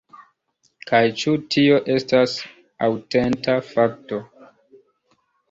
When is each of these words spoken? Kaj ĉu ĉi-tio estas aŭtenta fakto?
Kaj 0.91 1.01
ĉu 1.23 1.33
ĉi-tio 1.41 1.77
estas 1.97 2.33
aŭtenta 2.89 3.59
fakto? 3.69 4.21